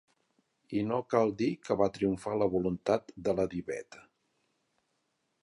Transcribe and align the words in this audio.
I 0.77 0.81
no 0.91 0.97
cal 1.13 1.33
dir 1.41 1.49
que 1.67 1.77
va 1.81 1.89
triomfar 1.99 2.33
la 2.45 2.49
voluntat 2.55 3.15
de 3.29 3.37
la 3.41 3.47
diveta. 3.53 4.03